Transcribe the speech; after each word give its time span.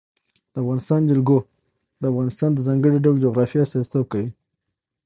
د 0.53 0.55
افغانستان 0.63 1.01
جلکو 1.09 1.37
د 2.01 2.03
افغانستان 2.11 2.49
د 2.53 2.59
ځانګړي 2.67 2.97
ډول 3.05 3.15
جغرافیه 3.25 3.63
استازیتوب 3.63 4.05
کوي. 4.13 4.29